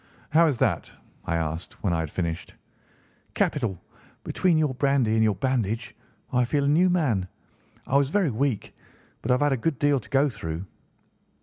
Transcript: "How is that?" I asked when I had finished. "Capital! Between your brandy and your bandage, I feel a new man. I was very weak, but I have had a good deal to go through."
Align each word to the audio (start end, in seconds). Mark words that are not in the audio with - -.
"How 0.31 0.47
is 0.47 0.57
that?" 0.57 0.91
I 1.25 1.35
asked 1.35 1.83
when 1.83 1.93
I 1.93 1.99
had 1.99 2.09
finished. 2.09 2.55
"Capital! 3.35 3.79
Between 4.23 4.57
your 4.57 4.73
brandy 4.73 5.13
and 5.13 5.23
your 5.23 5.35
bandage, 5.35 5.95
I 6.33 6.43
feel 6.43 6.63
a 6.63 6.67
new 6.67 6.89
man. 6.89 7.27
I 7.85 7.97
was 7.97 8.09
very 8.09 8.31
weak, 8.31 8.75
but 9.21 9.29
I 9.29 9.35
have 9.35 9.41
had 9.41 9.53
a 9.53 9.57
good 9.57 9.77
deal 9.77 9.99
to 9.99 10.09
go 10.09 10.27
through." 10.27 10.65